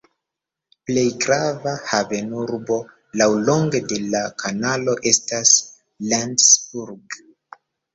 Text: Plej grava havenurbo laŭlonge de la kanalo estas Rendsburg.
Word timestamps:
Plej 0.89 1.03
grava 1.25 1.73
havenurbo 1.91 2.79
laŭlonge 3.23 3.85
de 3.95 4.01
la 4.17 4.25
kanalo 4.43 5.01
estas 5.15 5.57
Rendsburg. 6.13 7.25